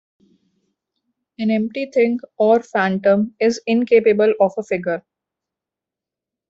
An 1.37 1.51
empty 1.51 1.91
thing, 1.93 2.19
or 2.37 2.63
phantom, 2.63 3.35
is 3.39 3.61
incapable 3.67 4.33
of 4.39 4.51
a 4.57 4.63
figure. 4.63 5.05